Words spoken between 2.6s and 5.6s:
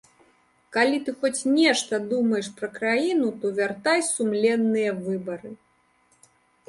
пра краіну, то вяртай сумленныя выбары!